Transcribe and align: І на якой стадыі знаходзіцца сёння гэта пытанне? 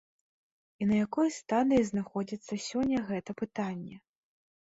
І 0.85 0.85
на 0.91 0.95
якой 1.05 1.29
стадыі 1.35 1.83
знаходзіцца 1.89 2.53
сёння 2.69 2.97
гэта 3.11 3.37
пытанне? 3.43 3.95